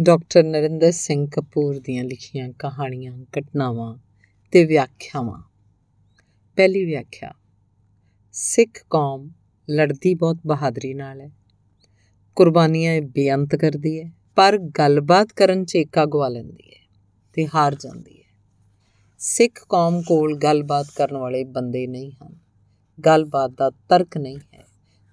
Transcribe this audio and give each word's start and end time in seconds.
Doctor 0.00 0.42
Narendra 0.42 0.90
Singh 0.90 1.28
Kapoor 1.36 1.78
ਦੀਆਂ 1.78 2.04
ਲਿਖੀਆਂ 2.04 2.48
ਕਹਾਣੀਆਂ, 2.48 3.18
ਘਟਨਾਵਾਂ 3.38 3.98
ਤੇ 4.50 4.64
ਵਿਆਖਿਆਵਾਂ। 4.64 5.42
ਪਹਿਲੀ 6.56 6.84
ਵਿਆਖਿਆ, 6.84 7.32
ਸਿੱਖ 8.32 8.84
ਕੌਮ 8.90 9.30
ਲੜਦੀ 9.70 10.14
ਬਹੁਤ 10.14 10.38
ਬਹਾਦਰੀ 10.46 10.94
ਨਾਲ 10.94 11.20
ਹੈ। 11.20 11.30
ਕੁਰਬਾਨੀਆਂ 12.36 12.94
ਇਹ 12.94 13.02
ਬੇਅੰਤ 13.02 13.56
ਕਰਦੀ 13.56 14.02
ਹੈ, 14.02 14.12
ਪਰ 14.36 14.58
ਗੱਲਬਾਤ 14.58 15.32
ਕਰਨ 15.36 15.64
'ਚ 15.64 15.76
ਏਕਾ 15.76 16.04
ਗਵਾ 16.04 16.28
ਲੈਂਦੀ 16.28 16.70
ਹੈ 16.70 16.88
ਤੇ 17.32 17.48
ਹਾਰ 17.54 17.74
ਜਾਂਦੀ 17.74 18.18
ਹੈ। 18.18 18.36
ਸਿੱਖ 19.18 19.66
ਕੌਮ 19.68 20.02
ਕੋਲ 20.02 20.36
ਗੱਲਬਾਤ 20.36 20.86
ਕਰਨ 20.96 21.16
ਵਾਲੇ 21.16 21.44
ਬੰਦੇ 21.44 21.86
ਨਹੀਂ 21.86 22.12
ਹਨ। 22.12 22.36
ਗੱਲਬਾਤ 23.06 23.50
ਦਾ 23.50 23.70
ਤਰਕ 23.70 24.18
ਨਹੀਂ 24.18 24.38
ਹੈ। 24.54 24.64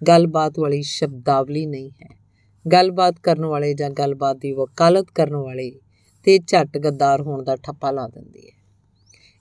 ਗੱਲਬਾਤ 0.08 0.60
ਵਾਲੀ 0.60 0.82
ਸ਼ਬਦਾਵਲੀ 0.82 1.66
ਨਹੀਂ 1.66 1.92
ਹੈ। 1.92 2.25
ਗੱਲਬਾਤ 2.72 3.20
ਕਰਨ 3.20 3.46
ਵਾਲੇ 3.46 3.74
ਜਾਂ 3.74 3.90
ਗੱਲਬਾਤ 3.90 4.38
ਦੀ 4.38 4.52
ਵਕਾਲਤ 4.52 5.08
ਕਰਨ 5.16 5.36
ਵਾਲੇ 5.36 5.80
ਤੇ 6.24 6.40
ਝੱਟ 6.40 6.78
ਗੱਦਾਰ 6.78 7.22
ਹੋਣ 7.22 7.44
ਦਾ 7.44 7.56
ਠੱਪਾ 7.56 7.92
ਲਾ 7.92 8.08
ਦਿੰਦੀ 8.08 8.48
ਹੈ। 8.48 8.66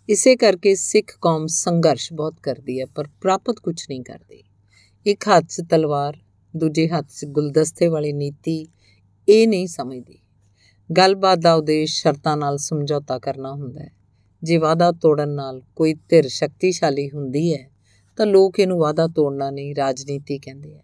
ਇਸੇ 0.08 0.36
ਕਰਕੇ 0.36 0.74
ਸਿੱਖ 0.74 1.18
ਕੌਮ 1.20 1.46
ਸੰਘਰਸ਼ 1.46 2.12
ਬਹੁਤ 2.12 2.40
ਕਰਦੀ 2.42 2.80
ਹੈ, 2.80 2.86
ਪਰ 2.86 3.08
ਪ੍ਰਾਪਤ 3.20 3.60
ਕੁਝ 3.60 3.86
ਨਹੀਂ 3.90 4.02
ਕਰਦੀ। 4.02 4.44
ਇੱਕ 5.06 5.24
ਹੱਥ 5.28 5.44
'ਚ 5.44 5.62
ਤਲਵਾਰ, 5.70 6.16
ਦੂਜੇ 6.56 6.88
ਹੱਥ 6.88 7.06
'ਚ 7.08 7.24
ਗੁਲਦਸਤੇ 7.24 7.88
ਵਾਲੀ 7.88 8.12
ਨੀਤੀ, 8.12 8.68
ਇਹ 9.28 9.48
ਨਹੀਂ 9.48 9.66
ਸਮਝਦੀ। 9.66 10.18
ਗੱਲਬਾਤ 10.98 11.38
ਦਾ 11.38 11.54
ਉਦੇਸ਼ 11.54 12.02
ਸ਼ਰਤਾਂ 12.02 12.36
ਨਾਲ 12.36 12.56
ਸਮਝੌਤਾ 12.56 13.18
ਕਰਨਾ 13.18 13.52
ਹੁੰਦਾ 13.52 13.80
ਹੈ। 13.80 13.92
ਜੇ 14.42 14.56
ਵਾਦਾ 14.56 14.92
ਤੋੜਨ 14.92 15.28
ਨਾਲ 15.28 15.62
ਕੋਈ 15.76 15.94
ਧਿਰ 15.94 16.28
ਸ਼ਕਤੀਸ਼ਾਲੀ 16.28 17.10
ਹੁੰਦੀ 17.10 17.54
ਹੈ, 17.54 17.70
ਤਾਂ 18.16 18.26
ਲੋਕ 18.26 18.60
ਇਹਨੂੰ 18.60 18.78
ਵਾਦਾ 18.78 19.06
ਤੋੜਨਾ 19.06 19.50
ਨਹੀਂ 19.50 19.74
ਰਾਜਨੀਤੀ 19.74 20.38
ਕਹਿੰਦੇ 20.38 20.78
ਆ। 20.78 20.83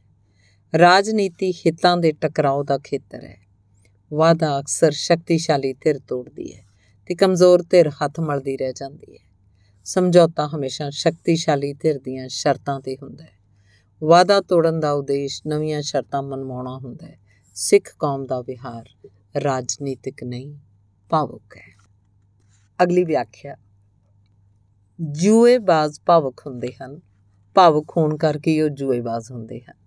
ਰਾਜਨੀਤੀ 0.78 1.52
ਹਿੱਤਾਂ 1.52 1.96
ਦੇ 1.96 2.12
ਟਕਰਾਓ 2.12 2.62
ਦਾ 2.62 2.78
ਖੇਤਰ 2.78 3.24
ਹੈ। 3.24 3.40
ਵਾਦਾ 4.12 4.60
ਅਕਸਰ 4.60 4.90
ਸ਼ਕਤੀਸ਼ਾਲੀ 4.90 5.72
ਧਿਰ 5.72 5.98
ਤੋੜਦੀ 5.98 6.54
ਹੈ 6.54 6.64
ਤੇ 7.06 7.14
ਕਮਜ਼ੋਰ 7.14 7.62
ਧਿਰ 7.62 7.88
ਹੱਥ 7.88 8.20
ਮਲਦੀ 8.20 8.56
ਰਹਿ 8.56 8.72
ਜਾਂਦੀ 8.72 9.12
ਹੈ। 9.12 9.30
ਸਮਝੌਤਾ 9.84 10.48
ਹਮੇਸ਼ਾ 10.48 10.90
ਸ਼ਕਤੀਸ਼ਾਲੀ 10.90 11.72
ਧਿਰ 11.72 11.98
ਦੀਆਂ 11.98 12.28
ਸ਼ਰਤਾਂ 12.28 12.80
ਤੇ 12.80 12.96
ਹੁੰਦਾ 13.02 13.24
ਹੈ। 13.24 13.32
ਵਾਦਾ 14.02 14.40
ਤੋੜਨ 14.40 14.80
ਦਾ 14.80 14.92
ਉਦੇਸ਼ 14.92 15.42
ਨਵੀਆਂ 15.46 15.82
ਸ਼ਰਤਾਂ 15.82 16.22
ਮਨਵਾਉਣਾ 16.22 16.78
ਹੁੰਦਾ 16.78 17.06
ਹੈ। 17.06 17.18
ਸਿੱਖ 17.54 17.96
ਕੌਮ 17.98 18.26
ਦਾ 18.26 18.40
ਵਿਹਾਰ 18.40 18.88
ਰਾਜਨੀਤਿਕ 19.40 20.24
ਨਹੀਂ, 20.24 20.54
ਭਾਵੁਕ 21.08 21.56
ਹੈ। 21.56 21.76
ਅਗਲੀ 22.82 23.04
ਵਿਆਖਿਆ। 23.04 23.56
ਜੂਏਬਾਜ਼ 25.00 26.00
ਭਾਵੁਕ 26.06 26.42
ਹੁੰਦੇ 26.46 26.68
ਹਨ। 26.82 27.00
ਭਾਵੁਕ 27.54 27.92
ਹੋਣ 27.96 28.16
ਕਰਕੇ 28.16 28.62
ਉਹ 28.62 28.68
ਜੂਏਬਾਜ਼ 28.68 29.32
ਹੁੰਦੇ 29.32 29.60
ਹਨ। 29.60 29.79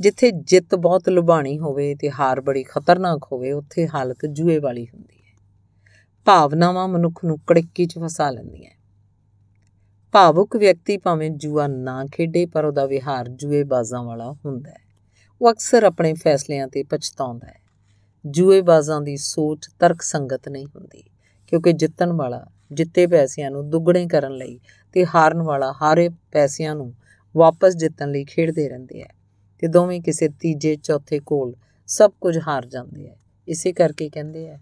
ਜਿੱਥੇ 0.00 0.30
ਜਿੱਤ 0.30 0.74
ਬਹੁਤ 0.74 1.08
ਲੁਭਾਣੀ 1.08 1.58
ਹੋਵੇ 1.58 1.94
ਤੇ 1.94 2.10
ਹਾਰ 2.10 2.40
ਬੜੀ 2.40 2.62
ਖਤਰਨਾਕ 2.62 3.28
ਹੋਵੇ, 3.32 3.52
ਉੱਥੇ 3.52 3.88
ਹਾਲਤ 3.88 4.26
ਜੂਏ 4.26 4.58
ਵਾਲੀ 4.58 4.86
ਹੁੰਦੀ 4.86 5.16
ਹੈ। 5.16 5.38
ਭਾਵਨਾਵਾਂ 6.24 6.88
ਮਨੁੱਖ 6.88 7.24
ਨੂੰ 7.24 7.38
ਕੜਕੀ 7.38 7.86
'ਚ 7.86 7.98
ਫਸਾ 7.98 8.30
ਲੈਂਦੀਆਂ 8.30 8.70
ਭਾਵੁਕ 10.12 10.56
ਵਿਅਕਤੀ 10.56 10.96
ਭਾਵੇਂ 10.96 11.30
ਜੂਆ 11.30 11.66
ਨਾ 11.66 12.04
ਖੇਡੇ, 12.12 12.46
ਪਰ 12.46 12.64
ਉਹਦਾ 12.64 12.86
ਵਿਹਾਰ 12.86 13.28
ਜੂਏਬਾਜ਼ਾਂ 13.28 14.04
ਵਾਲਾ 14.04 14.32
ਹੁੰਦਾ 14.32 14.70
ਹੈ। 14.70 14.80
ਉਹ 15.42 15.52
ਅਕਸਰ 15.52 15.84
ਆਪਣੇ 15.84 16.14
ਫੈਸਲਿਆਂ 16.14 16.68
ਤੇ 16.68 16.82
ਪਛਤਾਉਂਦਾ 16.82 17.46
ਹੈ। 17.46 17.60
ਜੂਏਬਾਜ਼ਾਂ 18.26 19.00
ਦੀ 19.00 19.16
ਸੋਚ 19.16 19.68
ਤਰਕ 19.78 20.02
ਸੰਗਤ 20.02 20.48
ਨਹੀਂ 20.48 20.66
ਹੁੰਦੀ, 20.66 21.04
ਕਿਉਂਕਿ 21.46 21.72
ਜਿੱਤਣ 21.72 22.12
ਵਾਲਾ 22.12 22.46
ਜਿੱਤੇ 22.72 23.06
ਪੈਸਿਆਂ 23.06 23.50
ਨੂੰ 23.50 23.70
ਦੁੱਗਣੇ 23.70 24.06
ਕਰਨ 24.06 24.32
ਲਈ 24.32 24.60
ਤੇ 24.92 25.06
ਹਾਰਨ 25.06 25.42
ਵਾਲਾ 25.42 25.72
ਹਾਰੇ 25.82 26.08
ਪੈਸਿਆਂ 26.32 26.74
ਨੂੰ 26.74 26.94
ਵਾਪਸ 27.36 27.76
ਜਿੱਤਣ 27.76 28.10
ਲਈ 28.10 28.24
ਖੇਡਦੇ 28.24 28.68
ਰਹਿੰਦੇ 28.68 29.02
ਆ 29.02 29.06
ਤੇ 29.60 29.68
ਦੋਵੇਂ 29.68 30.00
ਕਿਸੇ 30.00 30.28
ਤੀਜੇ, 30.28 30.76
ਚੌਥੇ 30.76 31.18
ਕੋਲ 31.18 31.54
ਸਭ 31.86 32.12
ਕੁਝ 32.20 32.38
ਹਾਰ 32.48 32.66
ਜਾਂਦੇ 32.66 33.08
ਆ। 33.08 33.16
ਇਸੇ 33.48 33.72
ਕਰਕੇ 33.72 34.08
ਕਹਿੰਦੇ 34.08 34.50
ਆ, 34.50 34.58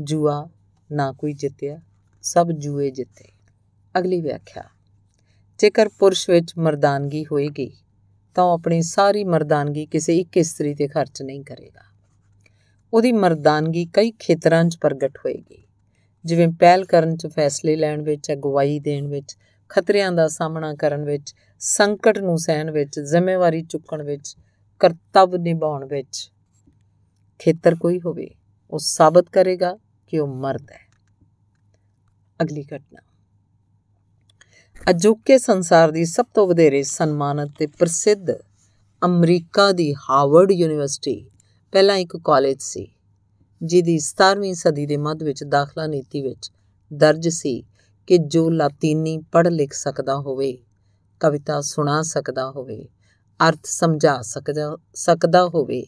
ਜੂਆ 0.00 0.48
ਨਾ 0.92 1.12
ਕੋਈ 1.12 1.32
ਜਿੱਤਿਆ, 1.32 1.80
ਸਭ 2.22 2.48
ਜੂਏ 2.48 2.90
ਜਿੱਤੇ। 2.90 3.28
ਅਗਲੀ 3.98 4.20
ਵਿਆਖਿਆ, 4.20 4.64
ਜੇਕਰ 5.58 5.88
ਪੁਰਸ਼ 5.88 6.30
ਵਿੱਚ 6.30 6.52
ਮਰਦਾਨਗੀ 6.58 7.24
ਹੋਏਗੀ, 7.24 7.72
ਤਾਂ 8.34 8.44
ਉਹ 8.44 8.52
ਆਪਣੀ 8.52 8.82
ਸਾਰੀ 8.82 9.24
ਮਰਦਾਨਗੀ 9.24 9.86
ਕਿਸੇ 9.86 10.18
ਇੱਕ 10.18 10.36
ਇਸਤਰੀ 10.36 10.74
ਤੇ 10.74 10.88
ਖਰਚ 10.88 11.22
ਨਹੀਂ 11.22 11.44
ਕਰੇਗਾ। 11.44 11.80
ਉਹਦੀ 12.94 13.12
ਮਰਦਾਨਗੀ 13.12 13.86
ਕਈ 13.92 14.10
ਖੇਤਰਾਂ 14.10 14.64
'ਚ 14.64 14.78
ਪ੍ਰਗਟ 14.78 15.16
ਹੋਏਗੀ। 15.16 15.66
ਜਿਵੇਂ 16.24 16.48
ਪਹਿਲ 16.48 16.84
ਕਰਨ 16.84 17.16
'ਚ 17.16 17.26
ਫੈਸਲੇ 17.26 17.76
ਲੈਣ 17.76 18.02
ਵਿੱਚ 18.02 18.32
ਅਗਵਾਈ 18.32 18.80
ਦੇਣ 18.80 19.06
ਵਿੱਚ, 19.06 19.36
ਖਤਰਿਆਂ 19.68 20.12
ਦਾ 20.12 20.28
ਸਾਹਮਣਾ 20.28 20.74
ਕਰਨ 20.74 21.04
ਵਿੱਚ, 21.04 21.34
ਸੰਕਟ 21.58 22.18
ਨੂੰ 22.18 22.38
ਸਹਿਣ 22.38 22.70
ਵਿੱਚ, 22.70 23.00
ਜ਼ਿੰਮੇਵਾਰੀ 23.00 23.62
ਚੁੱਕਣ 23.62 24.02
ਵਿੱਚ 24.02 24.36
ਕਰਤੱਵ 24.80 25.36
ਨਿਭਾਉਣ 25.36 25.84
ਵਿੱਚ 25.84 26.32
ਖੇਤਰ 27.38 27.74
ਕੋਈ 27.74 28.00
ਹੋਵੇ, 28.00 28.30
ਉਹ 28.70 28.78
ਸਾਬਤ 28.78 29.28
ਕਰੇਗਾ 29.28 29.78
ਕਿ 30.06 30.18
ਉਹ 30.18 30.28
ਮਰਦ 30.28 30.70
ਹੈ। 30.70 30.80
ਅਗਲੀ 32.42 32.64
ਘਟਨਾ। 32.76 33.00
ਅਜੋਕੇ 34.90 35.38
ਸੰਸਾਰ 35.38 35.90
ਦੀ 35.90 36.04
ਸਭ 36.04 36.26
ਤੋਂ 36.34 36.46
ਵਧੇਰੇ 36.48 36.82
ਸਨਮਾਨਿਤ 36.82 37.48
ਤੇ 37.58 37.66
ਪ੍ਰਸਿੱਧ 37.66 38.30
ਅਮਰੀਕਾ 39.04 39.72
ਦੀ 39.72 39.94
ਹਾਰਵਰਡ 39.94 40.52
ਯੂਨੀਵਰਸਿਟੀ 40.52 41.30
ਪਹਿਲਾਂ 41.72 41.96
ਇੱਕ 41.96 42.16
ਕਾਲਜ 42.16 42.60
ਸੀ, 42.60 42.88
ਜਿਹਦੀ 43.62 43.98
17ਵੀਂ 43.98 44.54
ਸਦੀ 44.54 44.86
ਦੇ 44.86 44.96
ਮੱਧ 44.96 45.22
ਵਿੱਚ 45.22 45.44
ਦਾਖਲਾ 45.44 45.86
ਨੀਤੀ 45.86 46.22
ਵਿੱਚ 46.22 46.50
ਦਰਜ 46.92 47.28
ਸੀ 47.28 47.64
ਕਿ 48.06 48.18
ਜੋ 48.18 48.50
ਲਾਤੀਨੀ 48.50 49.18
ਪੜ੍ਹ 49.32 49.48
ਲਿਖ 49.48 49.72
ਸਕਦਾ 49.72 50.16
ਹੋਵੇ, 50.16 50.58
ਕਵਿਤਾ 51.20 51.60
ਸੁਣਾ 51.60 52.02
ਸਕਦਾ 52.02 52.50
ਹੋਵੇ 52.50 52.88
ਅਰਥ 53.48 53.58
ਸਮਝਾ 53.64 54.22
ਸਕਦਾ 54.22 54.76
ਸਕਦਾ 54.94 55.44
ਹੋਵੇ। 55.46 55.84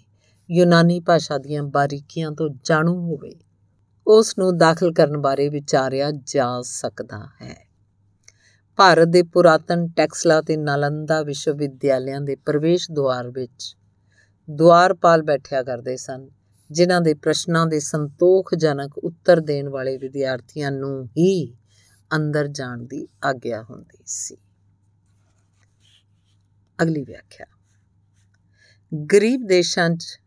ਯੂਨਾਨੀ 0.50 1.00
ਭਾਸ਼ਾ 1.00 1.38
ਦੀਆਂ 1.38 1.62
ਬਾਰੀਕੀਆਂ 1.62 2.32
ਤੋਂ 2.32 2.50
ਜਾਣੂ 2.64 2.94
ਹੋਵੇ। 2.94 3.32
ਉਸ 4.06 4.38
ਨੂੰ 4.38 4.58
ਦਾਖਲ 4.58 4.92
ਕਰਨ 4.92 5.16
ਬਾਰੇ 5.16 5.48
ਵਿਚਾਰਿਆ 5.48 6.10
ਜਾ 6.10 6.62
ਸਕਦਾ 6.62 7.28
ਹੈ। 7.42 7.68
ਭਾਰਤ 8.76 9.08
ਦੇ 9.08 9.22
ਪੁਰਾਤਨ 9.22 9.88
ਟੈਕਸਲਾ 9.88 10.42
ਤੇ 10.42 10.56
ਨਾਲੰਦਾ 10.56 11.22
ਵਿਸ਼ਵ 11.22 11.56
ਵਿਦਿਆਲਿਆਂ 11.56 12.20
ਦੇ 12.20 12.36
ਪ੍ਰਵੇਸ਼ 12.36 12.90
ਦੁਆਰ 12.90 13.28
ਵਿੱਚ 13.28 13.76
ਦੁਆਰਪਾਲ 14.50 15.22
ਬੈਠਿਆ 15.22 15.62
ਕਰਦੇ 15.62 15.96
ਸਨ, 15.96 16.28
ਜਿਨ੍ਹਾਂ 16.70 17.00
ਦੇ 17.00 17.14
ਪ੍ਰਸ਼ਨਾਂ 17.14 17.66
ਦੇ 17.66 17.80
ਸੰਤੋਖਜਨਕ 17.80 18.98
ਉੱਤਰ 18.98 19.40
ਦੇਣ 19.40 19.68
ਵਾਲੇ 19.68 19.96
ਵਿਦਿਆਰਥੀਆਂ 19.98 20.72
ਨੂੰ 20.72 21.06
ਹੀ 21.06 21.56
ਅੰਦਰ 22.16 22.46
ਜਾਣ 22.46 22.78
ਦੀ 22.78 23.08
ਆਗਿਆ 23.24 23.62
ਹੁੰਦੀ 23.62 23.98
ਸੀ। 24.06 24.36
ਅਗਲੀ 26.82 27.04
ਵਿਆਖਿਆ। 27.04 27.46
ਗਰੀਬ 29.12 29.46
ਦੇਸ਼ਾਂ 29.46 29.90
'ਚ 29.90 30.20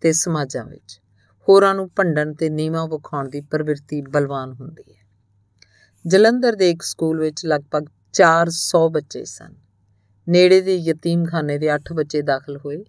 ਤੇ 0.00 0.12
ਸਮਾਜਾਂ 0.12 0.64
ਵਿੱਚ 0.64 1.00
ਹੋਰਾਂ 1.48 1.74
ਨੂੰ 1.74 1.90
ਭੰਡਣ 1.96 2.34
ਤੇ 2.34 2.50
ਨੀਵਾਂ 2.50 2.86
ਵਿਖਾਉਣ 2.86 3.28
ਦੀ 3.28 3.40
ਪ੍ਰਵਿਰਤੀ 3.40 4.02
ਬਲਵਾਨ 4.02 4.52
ਹੁੰਦੀ 4.52 4.94
ਹੈ। 4.94 5.06
ਜਲੰਧਰ 6.06 6.52
ਦੇ 6.52 6.70
ਇੱਕ 6.70 6.82
ਸਕੂਲ 6.82 7.20
ਵਿੱਚ 7.20 7.46
ਲਗਭਗ 7.46 7.86
400 8.12 8.88
ਬੱਚੇ 8.88 9.24
ਸਨ। 9.24 9.54
ਨੇੜੇ 10.28 10.60
ਦੇ 10.60 10.76
ਯਤੀਮਖਾਨੇ 10.76 11.58
ਦੇ 11.58 11.74
8 11.74 11.94
ਬੱਚੇ 11.94 12.22
ਦਾਖਲ 12.22 12.56
ਹੋਏ। 12.56 12.84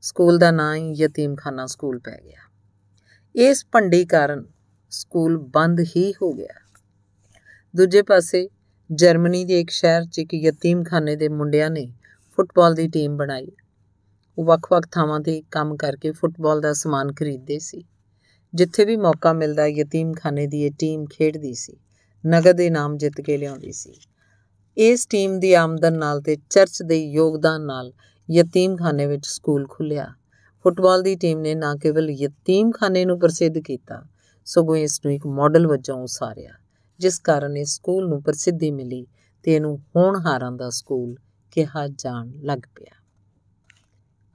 ਸਕੂਲ 0.00 0.38
ਦਾ 0.38 0.50
ਨਾਂ 0.50 0.76
ਹੀ 0.76 0.92
ਯਤੀਮਖਾਨਾ 0.92 1.66
ਸਕੂਲ 1.66 1.98
ਪੈ 1.98 2.18
ਗਿਆ। 2.24 2.50
ਇਸ 3.34 3.66
ਭੰਡੀ 3.72 4.06
ਕਾਰਨ 4.06 4.44
ਸਕੂਲ 4.90 5.38
ਬੰਦ 5.38 5.80
ਹੀ 5.80 6.12
ਹੋ 6.12 6.32
ਗਿਆ। 6.32 6.60
ਦੂਜੇ 7.76 8.02
ਪਾਸੇ 8.02 8.48
ਜਰਮਨੀ 8.94 9.44
ਦੇ 9.44 9.60
ਇੱਕ 9.60 9.70
ਸ਼ਹਿਰ 9.70 10.04
'ਚ 10.04 10.18
ਇੱਕ 10.18 10.34
ਯਤੀਮਖਾਨੇ 10.34 11.16
ਦੇ 11.16 11.28
ਮੁੰਡਿਆਂ 11.28 11.70
ਨੇ 11.70 11.92
ਫੁੱਟਬਾਲ 12.36 12.74
ਦੀ 12.74 12.88
ਟੀਮ 12.88 13.16
ਬਣਾਈ। 13.16 13.48
ਉਹ 14.38 14.44
ਵੱਖ-ਵੱਖ 14.44 14.86
ਥਾਵਾਂ 14.90 15.20
ਤੇ 15.20 15.42
ਕੰਮ 15.50 15.76
ਕਰਕੇ 15.76 16.12
ਫੁੱਟਬਾਲ 16.12 16.60
ਦਾ 16.60 16.72
ਸਮਾਨ 16.72 17.12
ਖਰੀਦਦੇ 17.12 17.58
ਸੀ। 17.58 17.84
ਜਿੱਥੇ 18.54 18.84
ਵੀ 18.84 18.96
ਮੌਕਾ 18.96 19.32
ਮਿਲਦਾ, 19.32 19.66
ਯਤੀਮਖਾਨੇ 19.66 20.46
ਦੀ 20.46 20.62
ਇਹ 20.62 20.70
ਟੀਮ 20.78 21.04
ਖੇਡਦੀ 21.04 21.54
ਸੀ। 21.54 21.76
ਨਗਦ 22.26 22.60
ਇਨਾਮ 22.60 22.96
ਜਿੱਤ 22.96 23.20
ਕੇ 23.20 23.36
ਲਿਆਉਂਦੀ 23.36 23.72
ਸੀ। 23.72 23.94
ਇਸ 24.76 25.06
ਟੀਮ 25.06 25.40
ਦੀ 25.40 25.54
ਆਮਦਨ 25.54 25.98
ਨਾਲ 25.98 26.20
ਤੇ 26.20 26.36
ਚਰਚ 26.50 26.82
ਦੇ 26.82 27.04
ਯੋਗਦਾਨ 27.06 27.62
ਨਾਲ 27.62 27.92
ਯਤੀਮਖਾਨੇ 28.30 29.06
ਵਿੱਚ 29.06 29.26
ਸਕੂਲ 29.26 29.66
ਖੁੱਲਿਆ 29.68 30.06
ਫੁੱਟਬਾਲ 30.62 31.02
ਦੀ 31.02 31.16
ਟੀਮ 31.16 31.40
ਨੇ 31.40 31.54
ਨਾ 31.54 31.74
ਕੇਵਲ 31.74 32.10
ਯਤੀਮਖਾਨੇ 32.10 33.04
ਨੂੰ 33.04 33.18
ਪ੍ਰਸਿੱਧ 33.18 33.58
ਕੀਤਾ, 33.58 34.02
ਸਗੋਂ 34.44 34.76
ਇਸ 34.76 35.00
ਨੂੰ 35.04 35.14
ਇੱਕ 35.14 35.26
ਮਾਡਲ 35.26 35.66
ਵਜੋਂ 35.66 35.96
ਉਸਾਰਿਆ। 35.96 36.52
ਜਿਸ 36.98 37.18
ਕਾਰਨ 37.18 37.56
ਇਸ 37.56 37.74
ਸਕੂਲ 37.74 38.08
ਨੂੰ 38.08 38.22
ਪ੍ਰਸਿੱਧੀ 38.22 38.70
ਮਿਲੀ 38.70 39.06
ਤੇ 39.42 39.54
ਇਹਨੂੰ 39.54 39.78
ਹੋਣਹਾਰਾਂ 39.96 40.52
ਦਾ 40.52 40.70
ਸਕੂਲ 40.70 41.16
ਕਿਹਾ 41.50 41.88
ਜਾਣ 41.88 42.32
ਲੱਗ 42.42 42.58
ਪਿਆ। 42.58 43.02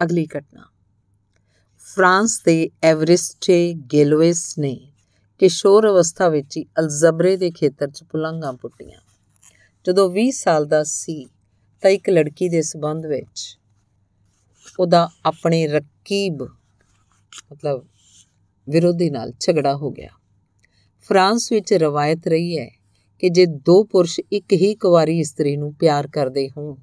ਅਗਲੀ 0.03 0.27
ਘਟਨਾ। 0.37 0.65
ਫਰਾਂਸ 1.77 2.41
ਦੇ 2.43 2.69
ਐਵਰਿਸਟੇ 2.83 3.73
ਗੇਲੋਇਸ 3.73 4.57
ਨੇ 4.57 4.93
ਕਿਸ਼ੋਰ 5.39 5.89
ਅਵਸਥਾ 5.89 6.29
ਵਿੱਚ 6.29 6.57
ਹੀ 6.57 6.65
ਅਲਜਬਰੇ 6.79 7.37
ਦੇ 7.37 7.51
ਖੇਤਰ 7.51 7.89
'ਚ 7.89 8.03
ਪੁਲੰਘਾਂ 8.03 8.53
ਪੁੱਟੀਆਂ। 8.53 8.99
ਜਦੋਂ 9.85 10.09
20 10.11 10.31
ਸਾਲ 10.31 10.65
ਦਾ 10.65 10.83
ਸੀ 10.83 11.25
ਤਾਂ 11.81 11.91
ਇੱਕ 11.91 12.09
ਲੜਕੀ 12.09 12.49
ਦੇ 12.49 12.61
ਸਬੰਧ 12.61 13.05
ਵਿੱਚ 13.05 13.59
ਉਹਦਾ 14.79 15.09
ਆਪਣੇ 15.25 15.67
ਰਕੀਬ 15.67 16.43
ਮਤਲਬ 17.51 17.87
ਵਿਰੋਧੀ 18.69 19.09
ਨਾਲ 19.09 19.33
ਝਗੜਾ 19.39 19.75
ਹੋ 19.75 19.91
ਗਿਆ। 19.91 20.09
ਫਰਾਂਸ 21.09 21.51
ਵਿੱਚ 21.51 21.73
ਰਵਾਇਤ 21.73 22.27
ਰਹੀ 22.27 22.57
ਹੈ 22.57 22.69
ਕਿ 23.19 23.29
ਜੇ 23.29 23.45
ਦੋ 23.45 23.83
ਪੁਰਸ਼ 23.83 24.19
ਇੱਕ 24.31 24.53
ਹੀ 24.53 24.75
ਕੁਵਾਰੀ 24.75 25.19
ਇਸਤਰੀ 25.19 25.57
ਨੂੰ 25.57 25.73
ਪਿਆਰ 25.73 26.07
ਕਰਦੇ 26.07 26.49
ਹੋਣ, 26.49 26.75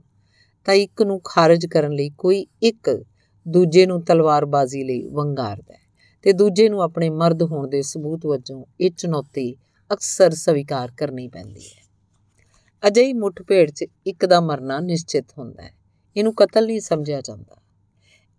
ਤਾਂ 0.65 0.75
ਇੱਕ 0.75 1.03
ਨੂੰ 1.03 1.21
ਖਾਰਜ 1.25 1.67
ਕਰਨ 1.67 1.93
ਲਈ 1.93 2.11
ਕੋਈ 2.11 2.47
ਇੱਕ 2.63 3.05
ਦੂਜੇ 3.49 3.87
ਨੂੰ 3.87 4.03
ਤਲਵਾਰਬਾਜ਼ੀ 4.03 4.85
ਲਈ 4.85 5.07
ਵੰਗਾਰਦਾ 5.07 5.75
ਹੈ 5.75 5.79
ਤੇ 6.23 6.33
ਦੂਜੇ 6.33 6.69
ਨੂੰ 6.69 6.83
ਆਪਣੇ 6.83 7.11
ਮਰਦ 7.11 7.43
ਹੋਣ 7.43 7.69
ਦੇ 7.69 7.83
ਸਬੂਤ 7.83 8.27
ਵਜੋਂ 8.27 8.65
ਇਹ 8.81 8.91
ਚੁਣੌਤੀ 8.91 9.57
ਅਕਸਰ 9.93 10.31
ਸਵੀਕਾਰ 10.31 10.93
ਕਰਨੀ 10.99 11.29
ਪੈਂਦੀ 11.29 11.61
ਹੈ। 11.61 11.85
ਅਜਿਹੀ 12.89 13.13
ਮੁੱਠਭੇੜ 13.13 13.71
'ਚ 13.71 13.85
ਇੱਕ 14.07 14.27
ਦਾ 14.27 14.41
ਮਰਨਾ 14.41 14.81
ਨਿਸ਼ਚਿਤ 14.81 15.25
ਹੁੰਦਾ 15.39 15.63
ਹੈ। 15.63 15.75
ਇਹਨੂੰ 16.17 16.35
ਕਤਲ 16.35 16.67
ਨਹੀਂ 16.67 16.81
ਸਮਝਿਆ 16.81 17.21
ਜਾਂਦਾ। 17.21 17.57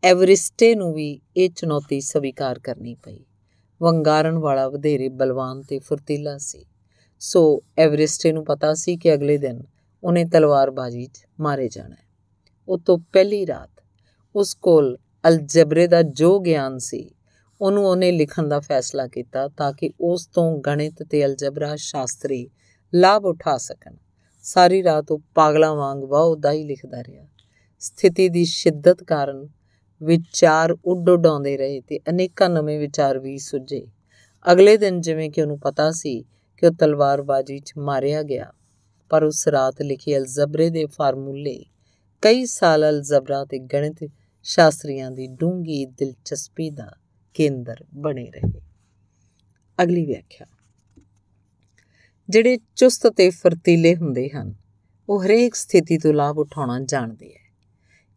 ਐਵਰਿਸਟੇ 0.04 0.76
ਨੂੰ 0.76 0.94
ਵੀ 0.94 1.22
ਇਹ 1.38 1.50
ਚੁਣੌਤੀ 1.50 2.02
ਸਵੀਕਾਰ 2.02 2.60
ਕਰਨੀ 2.60 2.96
ਪਈ। 2.96 3.20
ਵੰਗਾਰਨ 3.82 4.38
ਵਾਲਾ 4.38 4.70
ਵਧੇਰੇ 4.70 5.10
ਬਲਵਾਨ 5.10 5.62
ਤੇ 5.62 5.80
ਫੁਰਤੀਲਾ 5.80 6.38
ਸੀ। 6.38 6.66
ਸੋ 7.20 7.64
ਐਵਰਿਸਟੇ 7.78 8.32
ਨੂੰ 8.32 8.46
ਪਤਾ 8.46 8.74
ਸੀ 8.74 8.98
ਕਿ 8.98 9.14
ਅਗਲੇ 9.14 9.38
ਦਿਨ 9.38 9.64
ਉਹਨੇ 10.04 10.26
ਤਲਵਾਰਬਾਜ਼ੀ 10.26 11.06
'ਚ 11.06 11.26
ਮਾਰੇ 11.40 11.70
ਜਾਣਾ 11.70 11.96
ਹੈ। 11.96 12.06
ਉਹ 12.68 12.78
ਤੋਂ 12.78 12.98
ਪਹਿਲੀ 12.98 13.48
ਰਾਤ 13.48 13.84
ਉਸ 14.36 14.54
ਕੋਲ 14.54 14.98
ਅਲਜਬਰੇ 15.28 15.88
ਦਾ 15.88 16.02
ਜੋ 16.02 16.40
ਗਿਆਨ 16.40 16.78
ਸੀ, 16.78 17.16
ਉਹਨੂੰ 17.62 17.88
ਉਹਨੇ 17.88 18.12
ਲਿਖਣ 18.12 18.48
ਦਾ 18.48 18.60
ਫੈਸਲਾ 18.60 19.08
ਕੀਤਾ 19.08 19.48
ਤਾਂ 19.48 19.74
ਕਿ 19.74 19.92
ਉਸ 20.02 20.28
ਤੋਂ 20.28 20.60
ਗਣਿਤ 20.60 21.04
ਤੇ 21.04 21.26
ਅਲਜਬਰਾ 21.26 21.76
ਸ਼ਾਸਤਰੀ 21.76 22.50
ਲਾਭ 22.96 23.26
ਉਠਾ 23.26 23.58
ਸਕਣ। 23.58 23.96
ਸਾਰੀ 24.42 24.84
ਰਾਤ 24.84 25.12
ਉਹ 25.12 25.22
ਪਾਗਲਾਂ 25.36 25.76
ਵਾਂਗ 25.76 26.04
ਵਾਹ 26.04 26.52
ਹੀ 26.52 26.64
ਲਿਖਦਾ 26.64 27.02
ਰਿਹਾ। 27.02 27.26
ਸਥਿਤੀ 27.80 28.30
ਦੀ 28.30 28.46
ਸ਼ਿੱਦਤ 28.46 29.04
ਕਾਰਨ 29.04 29.48
ਵਿਚਾਰ 30.04 30.76
ਉੱਡ 30.86 31.10
ਉਡਾਉਂਦੇ 31.10 31.58
ਰਹੇ 31.58 31.82
ਤੇ 31.82 32.00
ਅਨੇਕਾਂ 32.10 32.50
ਨਵੇਂ 32.50 32.80
ਵਿਚਾਰ 32.80 33.20
ਵੀ 33.20 33.38
ਸੁਝੇ। 33.38 33.88
ਅਗਲੇ 34.52 34.78
ਦਿਨ 34.78 35.02
ਜਿਵੇਂ 35.02 35.30
ਕਿ 35.30 35.42
ਉਹਨੂੰ 35.42 35.60
ਪਤਾ 35.60 35.92
ਸੀ 35.92 36.26
ਕਿ 36.58 36.68
ਉਹ 36.68 36.72
ਤਲਵਾਰਬਾਜ਼ੀ 36.72 37.60
'ਚ 37.60 37.74
ਮਾਰਿਆ 37.78 38.24
ਗਿਆ, 38.24 38.52
ਪਰ 39.10 39.24
ਉਸ 39.24 39.48
ਰਾਤ 39.48 39.82
ਲਿਖੇ 39.82 40.18
ਅਲਜਬਰੇ 40.18 40.70
ਦੇ 40.70 40.86
ਫਾਰਮੂਲੇ, 40.86 41.66
ਕਈ 42.22 42.46
ਸਾਲ 42.46 42.90
ਅਲਜਬਰਾ 42.90 43.46
ਤੇ 43.46 43.60
ਗਣਿਤ 43.60 44.12
ਸ਼ਾਸਤਰੀਆਂ 44.44 45.12
ਦੀ 45.12 45.28
ਡੂੰਗੀ 45.28 45.86
ਦਿਲਚਸਪੀ 45.86 46.70
ਦਾ 46.70 46.96
ਕੇਂਦਰ 47.34 47.84
ਬਣੇ 47.96 48.30
ਰਹੇ। 48.30 48.62
ਅਗਲੀ 49.84 50.06
ਵਿਆਖਿਆ। 50.06 50.46
ਜਿਹੜੇ 52.30 52.58
ਚੁਸਤ 52.76 53.08
ਤੇ 53.08 53.30
ਫਰਤੀਲੇ 53.30 53.96
ਹੁੰਦੇ 53.96 54.30
ਹਨ, 54.30 54.54
ਉਹ 55.10 55.24
ਹਰੇਕ 55.24 55.56
ਸਥਿਤੀ 55.56 55.98
ਤੋਂ 55.98 56.14
ਲਾਭ 56.14 56.38
ਉਠਾਉਣਾ 56.38 56.80
ਜਾਣਦੇ 56.80 57.30
ਹੈ 57.30 57.45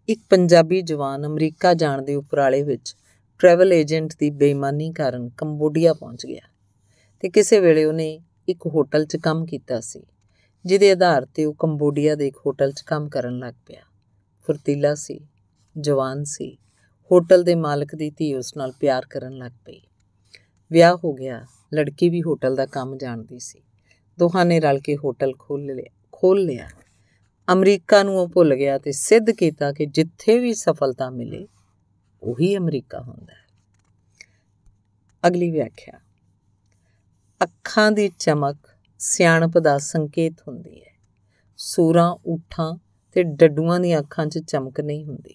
ਇੱਕ 0.09 0.21
ਪੰਜਾਬੀ 0.31 0.83
ਜਵਾਨ 0.83 1.27
ਅਮਰੀਕਾ 1.27 1.75
ਜਾਣ 1.75 2.03
ਦੇ 2.03 2.15
ਉਪਰਾਲੇ 2.15 2.63
ਵਿੱਚ 2.63 2.95
ਟਰੈਵਲ 3.39 3.73
ਏਜੰਟ 3.73 4.13
ਦੀ 4.19 4.31
ਬੇਈਮਾਨੀ 4.31 4.93
ਕਾਰਨ 4.93 5.29
ਕੰਬੋਡੀਆ 5.29 5.93
ਪਹੁੰਚ 5.95 6.27
ਗਿਆ 6.27 6.49
ਤੇ 7.21 7.29
ਕਿਸੇ 7.29 7.61
ਵੇਲੇ 7.61 7.85
ਉਹਨੇ 7.85 8.21
ਇੱਕ 8.49 8.67
ਹੋਟਲ 8.67 9.05
'ਚ 9.05 9.17
ਕੰਮ 9.17 9.47
ਕੀਤਾ 9.47 9.81
ਸੀ, 9.81 10.03
ਜਿਹਦੇ 10.65 10.91
ਆਧਾਰ 10.91 11.27
ਤੇ 11.35 11.45
ਉਹ 11.45 11.55
ਕੰਬੋਡੀਆ 11.55 12.15
ਦੇ 12.15 12.27
ਇੱਕ 12.27 12.37
ਹੋਟਲ 12.47 12.73
'ਚ 12.73 12.81
ਕੰਮ 12.81 13.09
ਕਰਨ 13.09 13.39
ਲੱਗ 13.39 13.55
ਪਿਆ। 13.67 13.81
ਫੁਰਤੀਲਾ 14.47 14.95
ਸੀ, 14.95 15.21
ਜਵਾਨ 15.79 16.25
ਸੀ, 16.25 16.59
ਹੋਟਲ 17.11 17.43
ਦੇ 17.43 17.55
ਮਾਲਕ 17.55 17.95
ਦੀ 17.95 18.11
ਧੀ 18.11 18.35
ਉਸ 18.35 18.57
ਨਾਲ 18.57 18.73
ਪਿਆਰ 18.81 19.07
ਕਰਨ 19.11 19.37
ਲੱਗ 19.37 19.53
ਪਈ। 19.65 19.81
ਵਿਆਹ 20.71 20.97
ਹੋ 21.05 21.13
ਗਿਆ, 21.13 21.47
ਲੜਕੀ 21.75 22.09
ਵੀ 22.09 22.23
ਹੋਟਲ 22.23 22.57
ਦਾ 22.57 22.67
ਕੰਮ 22.67 22.97
ਜਾਣਦੀ 22.99 23.39
ਸੀ। 23.39 23.61
ਦੋਹਾਂ 24.19 24.45
ਨੇ 24.45 24.61
ਰਲ 24.61 24.79
ਕੇ 24.79 24.97
ਹੋਟਲ 24.97 25.33
ਖੋਲ 25.39 25.65
ਲਿਆ 25.65 25.91
ਖੋਲ 26.13 26.45
ਲਿਆ। 26.45 26.69
ਅਮਰੀਕਾ 27.53 28.03
ਨੂੰ 28.03 28.19
ਉਹ 28.19 28.29
ਭੁੱਲ 28.29 28.55
ਗਿਆ 28.55 28.79
ਤੇ 28.79 28.93
ਸਿੱਧ 28.93 29.31
ਕੀਤਾ 29.31 29.73
ਕਿ 29.73 29.87
ਜਿੱਥੇ 29.87 30.39
ਵੀ 30.39 30.55
ਸਫਲਤਾ 30.55 31.11
ਮਿਲੇ, 31.11 31.49
ਉਹੀ 32.23 32.57
ਅਮਰੀਕਾ 32.57 33.01
ਹੁੰਦਾ 33.01 33.33
ਹੈ। 33.33 33.49
ਅਗਲੀ 35.27 35.51
ਵਿਆਖਿਆ। 35.51 36.01
ਅੱਖਾਂ 37.43 37.93
ਦੀ 37.93 38.11
ਚਮਕ 38.19 38.57
ਸਿਆਣਪ 38.99 39.59
ਦਾ 39.59 39.79
ਸੰਕੇਤ 39.79 40.35
ਹੁੰਦੀ 40.49 40.81
ਹੈ। 40.81 40.99
ਸੂਰਾਂ 41.57 42.17
ਉਠਾਂ 42.27 42.77
ਤੇ 43.13 43.23
ਡੱਡੂਆਂ 43.23 43.81
ਦੀਆਂ 43.81 44.01
ਅੱਖਾਂ 44.01 44.27
'ਚ 44.27 44.39
ਚਮਕ 44.39 44.81
ਨਹੀਂ 44.81 45.05
ਹੁੰਦੀ। 45.05 45.35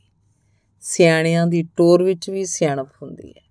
ਸਿਆਣਿਆਂ 0.81 1.47
ਦੀ 1.47 1.63
ਟੋਰ 1.63 2.03
ਵਿੱਚ 2.03 2.29
ਵੀ 2.29 2.45
ਸਿਆਣਪ 2.45 2.89
ਹੁੰਦੀ 3.03 3.31
ਹੈ। 3.31 3.43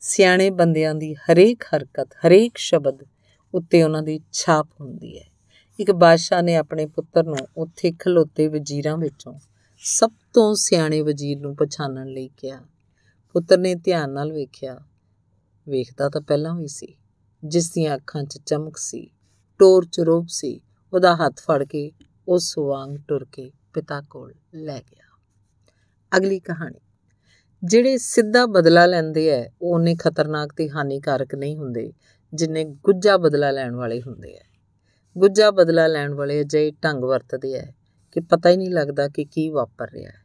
ਸਿਆਣੇ 0.00 0.50
ਬੰਦਿਆਂ 0.50 0.94
ਦੀ 0.94 1.14
ਹਰੇਕ 1.14 1.64
ਹਰਕਤ, 1.76 2.08
ਹਰੇਕ 2.26 2.56
ਸ਼ਬਦ 2.56 3.04
ਉੱਤੇ 3.54 3.82
ਉਹਨਾਂ 3.82 4.02
ਦੀ 4.02 4.20
ਛਾਪ 4.32 4.68
ਹੁੰਦੀ 4.80 5.18
ਹੈ। 5.18 5.33
ਇੱਕ 5.80 5.92
ਬਾਦਸ਼ਾਹ 5.92 6.42
ਨੇ 6.42 6.56
ਆਪਣੇ 6.56 6.86
ਪੁੱਤਰ 6.86 7.24
ਨੂੰ 7.24 7.36
ਉੱਥੇ 7.56 7.92
ਖਲੋਤੇ 7.92 8.48
ਵਜ਼ੀਰਾਂ 8.48 8.96
ਵਿੱਚੋਂ 8.96 9.38
ਸਭ 9.78 10.10
ਤੋਂ 10.32 10.54
ਸਿਆਣੇ 10.54 11.00
ਵਜ਼ੀਰ 11.00 11.40
ਨੂੰ 11.40 11.56
ਪਛਾਣਨ 11.56 12.06
ਲਈ 12.06 12.28
ਕਿਹਾ। 12.28 12.60
ਪੁੱਤਰ 13.32 13.58
ਨੇ 13.58 13.74
ਧਿਆਨ 13.74 14.10
ਨਾਲ 14.10 14.32
ਵੇਖਿਆ। 14.32 14.80
ਵੇਖਦਾ 15.68 16.08
ਤਾਂ 16.08 16.20
ਪਹਿਲਾਂ 16.20 16.54
ਵੀ 16.54 16.68
ਸੀ, 16.68 16.96
ਜਿਸ 17.44 17.70
ਦੀਆਂ 17.70 17.96
ਅੱਖਾਂ 17.96 18.24
'ਚ 18.24 18.38
ਚਮਕ 18.46 18.76
ਸੀ, 18.76 19.10
ਟੋਰ 19.58 19.86
'ਚ 19.92 20.00
ਰੂਪ 20.00 20.26
ਸੀ, 20.28 20.60
ਉਹਦਾ 20.92 21.16
ਹੱਥ 21.16 21.40
ਫੜ 21.40 21.64
ਕੇ 21.64 21.92
ਉਸ 22.28 22.58
ਵਾਂਗ 22.58 22.96
ਟੁਰ 23.08 23.26
ਕੇ 23.32 23.52
ਪਿਤਾ 23.74 24.00
ਕੋਲ 24.00 24.34
ਲੈ 24.54 24.78
ਗਿਆ। 24.78 25.18
ਅਗਲੀ 26.16 26.40
ਕਹਾਣੀ। 26.40 26.80
ਜਿਹੜੇ 27.64 27.98
ਸਿੱਧਾ 27.98 28.46
ਬਦਲਾ 28.46 28.86
ਲੈਂਦੇ 28.86 29.28
ਐ, 29.28 29.44
ਉਹ 29.62 29.74
ਉਹਨੇ 29.74 29.94
ਖਤਰਨਾਕ 29.94 30.52
ਤੇ 30.52 30.70
ਹਾਨੀਕਾਰਕ 30.70 31.34
ਨਹੀਂ 31.34 31.56
ਹੁੰਦੇ, 31.56 31.92
ਜਿੰਨੇ 32.34 32.64
ਗੁੱਜਾ 32.64 33.16
ਬਦਲਾ 33.16 33.50
ਲੈਣ 33.50 33.74
ਵਾਲੇ 33.74 34.02
ਹੁੰਦੇ 34.02 34.32
ਐ। 34.32 34.53
ਗੁੱਜਾ 35.18 35.50
ਬਦਲਾ 35.50 35.86
ਲੈਣ 35.86 36.14
ਵਾਲੇ 36.14 36.40
ਅਜਿਹੇ 36.40 36.70
ਢੰਗ 36.70 37.04
ਵਰਤਦੇ 37.04 37.52
ਐ 37.52 37.64
ਕਿ 38.12 38.20
ਪਤਾ 38.20 38.50
ਹੀ 38.50 38.56
ਨਹੀਂ 38.56 38.70
ਲੱਗਦਾ 38.70 39.08
ਕਿ 39.08 39.24
ਕੀ 39.24 39.50
ਵਾਪਰ 39.50 39.90
ਰਿਹਾ 39.90 40.10
ਹੈ। 40.10 40.24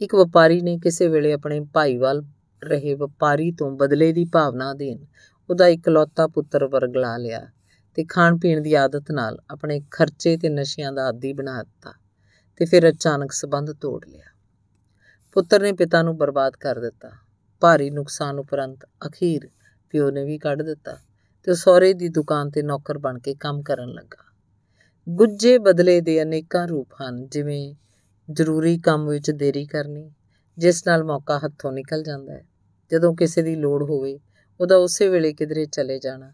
ਇੱਕ 0.00 0.14
ਵਪਾਰੀ 0.14 0.60
ਨੇ 0.60 0.78
ਕਿਸੇ 0.78 1.08
ਵੇਲੇ 1.08 1.32
ਆਪਣੇ 1.32 1.60
ਭਾਈਵਾਲ 1.60 2.24
ਰਹੇ 2.64 2.94
ਵਪਾਰੀ 2.94 3.52
ਤੋਂ 3.52 3.70
ਬਦਲੇ 3.70 4.12
ਦੀ 4.12 4.24
ਭਾਵਨਾ 4.24 4.74
ਦੇਣ, 4.74 5.04
ਉਹਦਾ 5.50 5.66
ਇਕਲੌਤਾ 5.66 6.26
ਪੁੱਤਰ 6.26 6.66
ਵਰਗਲਾ 6.66 7.16
ਲਿਆ 7.16 7.46
ਤੇ 7.94 8.04
ਖਾਣ 8.04 8.38
ਪੀਣ 8.38 8.60
ਦੀ 8.60 8.74
ਆਦਤ 8.74 9.10
ਨਾਲ 9.10 9.38
ਆਪਣੇ 9.50 9.82
ਖਰਚੇ 9.90 10.36
ਤੇ 10.36 10.48
ਨਸ਼ਿਆਂ 10.48 10.92
ਦਾ 10.92 11.08
ਆਦੀ 11.08 11.32
ਬਣਾ 11.32 11.62
ਦਿੱਤਾ 11.62 11.92
ਤੇ 12.56 12.64
ਫਿਰ 12.64 12.90
ਅਚਾਨਕ 12.90 13.32
ਸਬੰਧ 13.32 13.72
ਤੋੜ 13.72 14.06
ਲਿਆ। 14.06 14.24
ਪੁੱਤਰ 15.32 15.62
ਨੇ 15.62 15.72
ਪਿਤਾ 15.72 16.02
ਨੂੰ 16.02 16.16
ਬਰਬਾਦ 16.16 16.56
ਕਰ 16.56 16.78
ਦਿੱਤਾ। 16.78 17.10
ਭਾਰੀ 17.60 17.90
ਨੁਕਸਾਨ 17.90 18.38
ਉਪਰੰਤ 18.38 18.84
ਅਖੀਰ 19.06 19.48
ਪਿਓ 19.90 20.10
ਨੇ 20.10 20.24
ਵੀ 20.24 20.38
ਕੱਢ 20.38 20.62
ਦਿੱਤਾ। 20.62 20.96
ਤੇ 21.42 21.54
ਸਹੁਰੇ 21.54 21.92
ਦੀ 21.92 22.08
ਦੁਕਾਨ 22.08 22.50
ਤੇ 22.50 22.62
ਨੌਕਰ 22.62 22.98
ਬਣ 22.98 23.18
ਕੇ 23.18 23.34
ਕੰਮ 23.34 23.62
ਕਰਨ 23.62 23.88
ਲੱਗਾ। 23.88 24.24
ਗੁੱਜੇ 25.08 25.58
ਬਦਲੇ 25.58 26.00
ਦੇ 26.00 26.22
ਅਨੇਕਾਂ 26.22 26.68
ਰੂਪ 26.68 26.88
ਹਨ, 27.02 27.28
ਜਿਵੇਂ 27.28 27.74
ਜ਼ਰੂਰੀ 28.32 28.78
ਕੰਮ 28.78 29.08
ਵਿੱਚ 29.08 29.30
ਦੇਰੀ 29.30 29.66
ਕਰਨੀ, 29.66 30.12
ਜਿਸ 30.58 30.86
ਨਾਲ 30.86 31.04
ਮੌਕਾ 31.04 31.38
ਹੱਥੋਂ 31.38 31.72
ਨਿਕਲ 31.72 32.02
ਜਾਂਦਾ 32.02 32.32
ਹੈ। 32.32 32.44
ਜਦੋਂ 32.92 33.14
ਕਿਸੇ 33.14 33.42
ਦੀ 33.42 33.54
ਲੋੜ 33.54 33.82
ਹੋਵੇ, 33.82 34.20
ਉਹਦਾ 34.60 34.76
ਉਸੇ 34.76 35.08
ਵੇਲੇ 35.08 35.32
ਕਿਧਰੇ 35.32 35.66
ਚਲੇ 35.66 35.98
ਜਾਣਾ। 35.98 36.32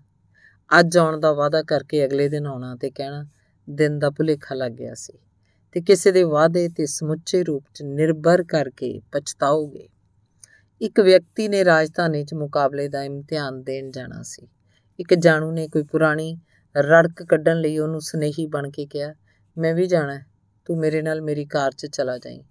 ਅੱਜ 0.81 0.99
ਆਉਣ 0.99 1.21
ਦਾ 1.21 1.33
ਵਾਅਦਾ 1.33 1.63
ਕਰਕੇ 1.63 2.05
ਅਗਲੇ 2.05 2.29
ਦਿਨ 2.29 2.47
ਆਉਣਾ 2.47 2.77
ਤੇ 2.77 2.91
ਕਹਿਣਾ, 2.91 3.27
ਦਿਨ 3.71 3.99
ਦਾ 3.99 4.11
ਭੁਲੇਖਾ 4.11 4.55
ਲੱਗ 4.55 4.73
ਗਿਆ 4.73 4.95
ਸੀ। 4.95 5.19
ਤੇ 5.73 5.81
ਕਿਸੇ 5.81 6.13
ਦੇ 6.13 6.23
ਵਾਅਦੇ 6.23 6.69
ਤੇ 6.69 6.87
ਸਮੁੱਚੇ 6.87 7.45
ਰੂਪ 7.45 7.65
'ਚ 7.75 7.83
ਨਿਰਭਰ 7.83 8.43
ਕਰਕੇ 8.43 9.01
ਪਛਤਾਓਗੇ। 9.13 9.89
ਇੱਕ 10.81 11.01
ਵਿਅਕਤੀ 11.01 11.49
ਨੇ 11.49 11.65
ਰਾਜਧਾਨੀ 11.65 12.25
'ਚ 12.25 12.35
ਮੁਕਾਬਲੇ 12.35 12.89
ਦਾ 12.89 13.03
ਇਮਤਿਹਾਨ 13.03 13.63
ਦੇਣ 13.63 13.91
ਜਾਣਾ 13.91 14.23
ਸੀ। 14.23 14.49
ਇੱਕ 15.01 15.15
ਜਾਣੂ 15.15 15.53
ਨੇ 15.53 15.69
ਕੋਈ 15.69 15.83
ਪੁਰਾਣੀ 15.83 16.39
ਰੜਕ 16.77 17.23
ਕੱਢਣ 17.23 17.61
ਲਈ 17.61 17.79
ਉਹਨੂੰ 17.79 18.01
ਸਨੇਹੀ 18.01 18.47
ਬਣ 18.47 18.71
ਕੇ 18.71 18.87
ਕਿਹਾ, 18.87 19.15
ਮੈਂ 19.59 19.75
ਵੀ 19.75 19.87
ਜਾਣਾ 19.87 20.21
ਤੂੰ 20.65 20.79
ਮੇਰੇ 20.79 21.03
ਨਾਲ 21.03 21.23
ਮੇਰੀ 21.23 21.45
ਕਾਰ 21.45 21.73
'ਚ 21.73 21.87
ਚਲਾ 21.87 22.19
ਜਾਈਂ। 22.19 22.43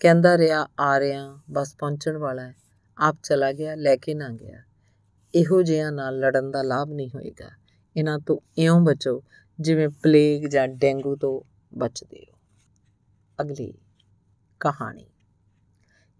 ਕਹਿੰਦਾ 0.00 0.38
ਰਿਹਾ, 0.38 0.68
ਆ 0.80 1.00
ਰਿਹਾ, 1.00 1.40
ਬਸ 1.50 1.76
ਪਹੁੰਚਣ 1.78 2.16
ਵਾਲਾ 2.16 2.42
ਹੈ। 2.42 2.54
ਆਪ 2.98 3.16
ਚਲਾ 3.22 3.52
ਗਿਆ, 3.52 3.74
ਲੈ 3.74 3.96
ਕੇ 3.96 4.14
ਨਾ 4.14 4.28
ਗਿਆ। 4.28 4.62
ਇਹੋ 5.34 5.62
ਜਿਹਿਆਂ 5.62 5.92
ਨਾਲ 5.92 6.18
ਲੜਨ 6.18 6.50
ਦਾ 6.50 6.62
ਲਾਭ 6.62 6.92
ਨਹੀਂ 6.92 7.10
ਹੋਏਗਾ। 7.14 7.50
ਇਹਨਾਂ 7.96 8.18
ਤੋਂ 8.18 8.38
ਇਉਂ 8.58 8.80
ਬਚੋ, 8.80 9.22
ਜਿਵੇਂ 9.60 9.88
ਪਲੇਗ 9.88 10.46
ਜਾਂ 10.46 10.68
ਡੇਂਗੂ 10.68 11.16
ਤੋਂ 11.16 11.40
ਬਚਦੇ 11.78 12.26
ਹੋ। 12.30 12.38
ਅਗਲੀ 13.40 13.74
ਕਹਾਣੀ। 14.60 15.06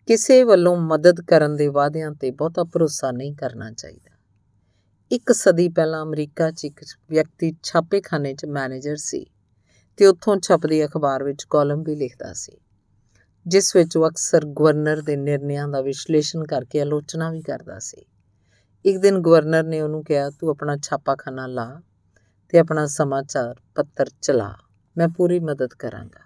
ਕਿਸੇ 0.06 0.42
ਵੱਲੋਂ 0.42 0.76
ਮਦਦ 0.76 1.20
ਕਰਨ 1.20 1.56
ਦੇ 1.56 1.68
ਵਾਅਦਿਆਂ 1.68 2.10
ਤੇ 2.10 2.30
ਬਹੁਤਾ 2.30 2.64
ਭਰੋਸਾ 2.64 3.10
ਨਹੀਂ 3.10 3.34
ਕਰਨਾ 3.34 3.70
ਚਾਹੀਦਾ। 3.70 4.15
ਇੱਕ 5.10 5.32
ਸਦੀ 5.32 5.68
ਪਹਿਲਾਂ 5.68 6.02
ਅਮਰੀਕਾ 6.02 6.50
'ਚ 6.50 6.64
ਇੱਕ 6.64 6.80
ਵਿਅਕਤੀ 7.10 7.52
ਛਾਪੇਖਾਨੇ 7.62 8.34
'ਚ 8.34 8.44
ਮੈਨੇਜਰ 8.44 8.96
ਸੀ 8.96 9.26
ਤੇ 9.96 10.06
ਉੱਥੋਂ 10.06 10.36
ਛਪਦੀ 10.40 10.84
ਅਖਬਾਰ 10.84 11.24
ਵਿੱਚ 11.24 11.44
ਕਾਲਮ 11.50 11.82
ਵੀ 11.82 11.94
ਲਿਖਦਾ 11.96 12.32
ਸੀ, 12.32 12.52
ਜਿਸ 13.46 13.76
ਵਿੱਚ 13.76 13.96
ਉਹ 13.96 14.08
ਅਕਸਰ 14.08 14.44
ਗਵਰਨਰ 14.44 15.02
ਦੇ 15.02 15.16
ਨਿਰਣਿਆਂ 15.16 15.68
ਦਾ 15.68 15.80
ਵਿਸ਼ਲੇਸ਼ਣ 15.80 16.44
ਕਰਕੇ 16.44 16.80
ਆਲੋਚਨਾ 16.80 17.30
ਵੀ 17.30 17.42
ਕਰਦਾ 17.42 17.78
ਸੀ। 17.78 18.04
ਇੱਕ 18.84 18.98
ਦਿਨ 18.98 19.18
ਗਵਰਨਰ 19.18 19.64
ਨੇ 19.64 19.80
ਉਹਨੂੰ 19.80 20.04
ਕਿਹਾ, 20.04 20.30
ਤੂੰ 20.30 20.50
ਆਪਣਾ 20.50 20.76
ਛਾਪਾਖਾਨਾ 20.76 21.46
ਲਾ 21.46 21.80
ਤੇ 22.48 22.58
ਆਪਣਾ 22.58 22.86
ਸਮਾਚਾਰ 22.86 23.60
ਪੱਤਰ 23.74 24.10
ਚਲਾ, 24.22 24.54
ਮੈਂ 24.96 25.08
ਪੂਰੀ 25.08 25.38
ਮਦਦ 25.40 25.74
ਕਰਾਂਗਾ। 25.74 26.24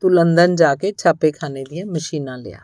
ਤੂੰ 0.00 0.14
ਲੰਡਨ 0.14 0.54
ਜਾ 0.54 0.74
ਕੇ 0.76 0.92
ਛਾਪੇਖਾਨੇ 0.98 1.64
ਦੀਆਂ 1.64 1.86
ਮਸ਼ੀਨਾਂ 1.86 2.38
ਲਿਆ। 2.38 2.60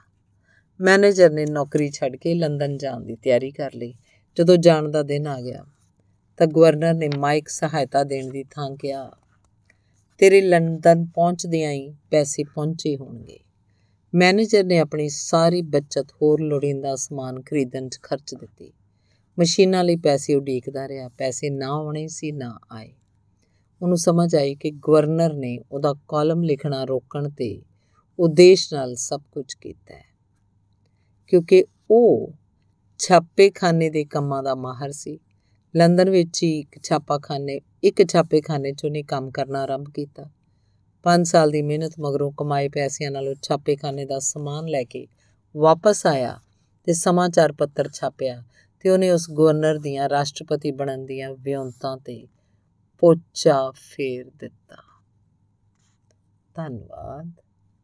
ਮੈਨੇਜਰ 0.81 1.31
ਨੇ 1.31 1.47
ਨੌਕਰੀ 1.47 1.90
ਛੱਡ 1.90 2.17
ਕੇ 2.17 2.35
ਲੰਡਨ 2.35 2.76
ਜਾਣ 2.79 3.00
ਦੀ 3.00 3.17
ਤਿਆਰੀ 3.17 3.50
ਕਰ 3.50 3.71
ਲਈ 3.75 3.95
ਜਦੋਂ 4.40 4.56
ਜਾਣ 4.56 4.90
ਦਾ 4.90 5.02
ਦਿਨ 5.02 5.26
ਆ 5.26 5.40
ਗਿਆ, 5.40 5.64
ਤਾਂ 6.37 6.47
ਗਵਰਨਰ 6.47 6.94
ਨੇ 6.94 7.09
ਮਾਈਕ 7.18 7.49
ਸਹਾਇਤਾ 7.49 8.04
ਦੇਣ 8.04 8.30
ਦੀ 8.30 8.44
ਥਾਂ 8.44 8.76
ਕਿਹਾ, 8.76 9.11
ਤੇਰੇ 10.18 10.40
ਲੰਡਨ 10.40 11.04
ਪਹੁੰਚਦਿਆਂ 11.04 11.73
ਹੀ 11.73 11.90
ਪੈਸੇ 12.11 12.44
ਪਹੁੰਚੇ 12.44 12.97
ਹੋਣਗੇ। 12.97 13.38
ਮੈਨੇਜਰ 14.14 14.64
ਨੇ 14.64 14.78
ਆਪਣੀ 14.78 15.09
ਸਾਰੀ 15.09 15.62
ਬਚਤ 15.62 16.06
ਹੋਰ 16.23 16.40
ਲੋੜੀਂਦਾ 16.40 16.97
ਸਮਾਨ 16.97 17.42
ਖਰੀਦਣ 17.42 17.88
'ਚ 17.88 17.99
ਖਰਚ 18.02 18.35
ਦਿੱਤੀ। 18.35 18.73
ਮਸ਼ੀਨਾਂ 19.38 19.85
ਲਈ 19.85 19.97
ਪੈਸੇ 19.97 20.35
ਉਡੀਕਦਾ 20.35 20.88
ਰਿਹਾ, 20.88 21.09
ਪੈਸੇ 21.09 21.50
ਨਾ 21.50 21.66
ਆਉਣੇ 21.66 22.09
ਸੀ, 22.09 22.32
ਨਾ 22.32 22.59
ਆਏ। 22.73 22.92
ਉਹਨੂੰ 23.82 23.97
ਸਮਝ 23.97 24.35
ਆਈ 24.35 24.54
ਕਿ 24.54 24.70
ਗਵਰਨਰ 24.70 25.32
ਨੇ 25.32 25.61
ਉਹਦਾ 25.73 25.94
ਕਾਲਮ 26.09 26.42
ਲਿਖਣਾ 26.42 26.85
ਰੋਕਣ 26.85 27.28
ਤੇ 27.28 27.62
ਉਦੇਸ਼ 28.18 28.75
ਨਾਲ 28.75 28.94
ਸਭ 28.94 29.20
ਕੁਝ 29.32 29.54
ਕੀਤਾ 29.54 29.94
ਹੈ। 29.94 30.04
ਕਿਉਂਕਿ 31.28 31.64
ਉਹ 31.90 32.32
ਛਾਪੇਖਾਨੇ 33.02 33.90
ਦੇ 33.90 34.04
ਕੰਮਾਂ 34.04 34.42
ਦਾ 34.42 34.54
ਮਾਹਰ 34.54 34.90
ਸੀ। 34.90 35.21
ਲੰਡਨ 35.76 36.11
ਵਿੱਚ 36.11 36.42
ਹੀ 36.42 36.61
ਇੱਕ 36.61 36.83
ਛਾਪਾਖਾਨੇ, 36.83 37.61
ਇੱਕ 37.85 38.09
ਛਾਪੇਖਾਨੇ 38.09 38.73
'ਚ 38.73 38.85
ਉਹਨੇ 38.85 39.02
ਕੰਮ 39.02 39.30
ਕਰਨਾ 39.30 39.62
ਆਰੰਭ 39.62 39.87
ਕੀਤਾ। 39.95 40.30
5 41.02 41.26
ਸਾਲ 41.26 41.50
ਦੀ 41.50 41.62
ਮਿਹਨਤ 41.62 41.95
ਮਗਰੋਂ 42.00 42.33
ਕਮਾਏ 42.33 42.69
ਪੈਸਿਆਂ 42.69 43.11
ਨਾਲ 43.11 43.28
ਉਹ 43.28 43.35
ਛਾਪੇਖਾਨੇ 43.42 44.04
ਦਾ 44.04 44.19
ਸਮਾਨ 44.19 44.66
ਲੈ 44.66 44.85
ਕੇ 44.85 45.07
ਵਾਪਸ 45.57 46.07
ਆਇਆ 46.07 46.40
ਤੇ 46.85 46.92
ਸਮਾਚਾਰ 46.92 47.52
ਪੱਤਰ 47.52 47.88
ਛਾਪਿਆ 47.88 48.42
ਤੇ 48.80 48.90
ਉਹਨੇ 48.90 49.11
ਉਸ 49.11 49.30
ਗਵਰਨਰ 49.30 49.78
ਦੀਆਂ, 49.78 50.09
ਰਾਸ਼ਟਰਪਤੀ 50.09 50.71
ਬਣਨ 50.71 51.07
ਦੀਆਂ 51.07 51.35
ਵਿਉਂਤਾਂ 51.35 51.97
ਤੇ 51.97 52.26
ਪੋਚਾ 52.99 53.71
ਫੇਰ 53.71 54.30
ਦਿੱਤਾ। 54.37 54.76
ਧੰਨਵਾਦ। 56.54 57.33